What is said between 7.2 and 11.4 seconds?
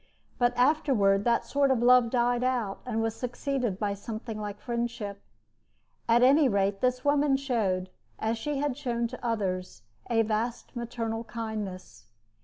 showed, as she had shown to others, a vast maternal